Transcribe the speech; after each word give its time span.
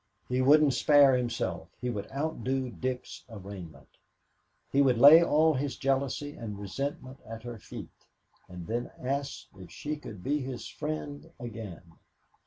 He 0.29 0.41
wouldn't 0.41 0.73
spare 0.73 1.15
himself, 1.15 1.67
he 1.79 1.91
would 1.91 2.11
outdo 2.11 2.71
Dick's 2.71 3.23
arraignment. 3.29 3.99
He 4.71 4.81
would 4.81 4.97
lay 4.97 5.23
all 5.23 5.53
his 5.53 5.77
jealousy 5.77 6.33
and 6.35 6.57
resentment 6.57 7.19
at 7.23 7.43
her 7.43 7.59
feet, 7.59 8.07
and 8.49 8.65
then 8.65 8.89
ask 8.97 9.45
if 9.57 9.69
she 9.69 9.97
could 9.97 10.23
be 10.23 10.39
his 10.39 10.67
friend 10.67 11.29
again. 11.39 11.83